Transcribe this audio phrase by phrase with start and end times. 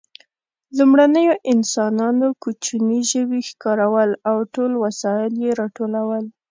[0.77, 6.23] لومړنیو انسانانو کوچني ژوي ښکارول او ټول وسایل یې راټولول.